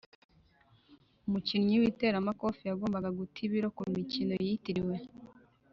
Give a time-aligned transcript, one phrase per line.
[1.27, 4.95] umukinnyi w'iteramakofe yagombaga guta ibiro kumikino yitiriwe.